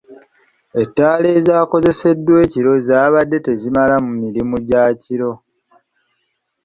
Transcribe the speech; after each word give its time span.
Ettaala 0.81 1.27
ezaakozeseddwa 1.37 2.35
ekiro 2.45 2.71
zaabadde 2.87 3.37
tezimala 3.45 3.95
ku 4.03 4.11
mirimu 4.21 4.55
gy'ekiro. 4.67 5.31